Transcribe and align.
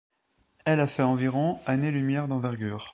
Elle 0.65 0.87
fait 0.87 1.03
environ 1.03 1.59
années-lumière 1.67 2.27
d'envergure. 2.27 2.89